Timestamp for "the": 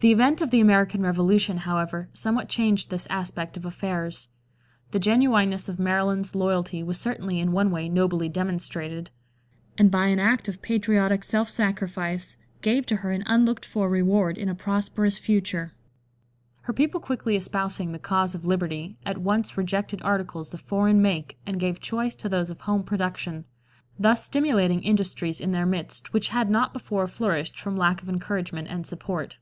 0.00-0.12, 0.52-0.60, 4.92-5.00, 17.90-17.98